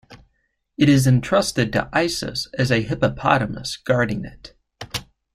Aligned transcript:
It 0.79 0.89
is 0.89 1.05
entrusted 1.05 1.71
to 1.73 1.87
Isis 1.93 2.47
as 2.57 2.71
a 2.71 2.81
hippopotamus 2.81 3.77
guarding 3.77 4.25
it. 4.25 4.55